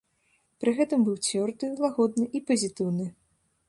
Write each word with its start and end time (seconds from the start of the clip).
Пры 0.63 0.73
гэтым 0.79 1.05
быў 1.09 1.19
цвёрды, 1.29 1.71
лагодны 1.87 2.25
і 2.39 2.45
пазітыўны. 2.53 3.05